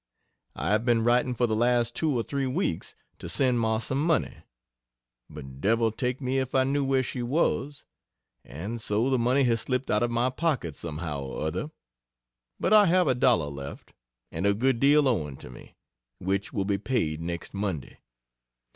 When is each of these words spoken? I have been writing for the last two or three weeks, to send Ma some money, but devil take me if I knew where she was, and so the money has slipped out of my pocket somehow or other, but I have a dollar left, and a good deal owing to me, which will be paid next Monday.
I 0.55 0.71
have 0.71 0.83
been 0.83 1.03
writing 1.03 1.35
for 1.35 1.45
the 1.45 1.55
last 1.55 1.93
two 1.95 2.17
or 2.17 2.23
three 2.23 2.47
weeks, 2.47 2.95
to 3.19 3.29
send 3.29 3.59
Ma 3.59 3.77
some 3.77 4.03
money, 4.03 4.37
but 5.29 5.61
devil 5.61 5.91
take 5.91 6.19
me 6.19 6.39
if 6.39 6.55
I 6.55 6.63
knew 6.63 6.83
where 6.83 7.03
she 7.03 7.21
was, 7.21 7.83
and 8.43 8.81
so 8.81 9.11
the 9.11 9.19
money 9.19 9.43
has 9.43 9.61
slipped 9.61 9.91
out 9.91 10.01
of 10.01 10.09
my 10.09 10.31
pocket 10.31 10.75
somehow 10.75 11.19
or 11.21 11.43
other, 11.45 11.69
but 12.59 12.73
I 12.73 12.87
have 12.87 13.07
a 13.07 13.13
dollar 13.13 13.45
left, 13.45 13.93
and 14.31 14.47
a 14.47 14.55
good 14.55 14.79
deal 14.79 15.07
owing 15.07 15.37
to 15.37 15.51
me, 15.51 15.75
which 16.17 16.51
will 16.51 16.65
be 16.65 16.79
paid 16.79 17.21
next 17.21 17.53
Monday. 17.53 17.99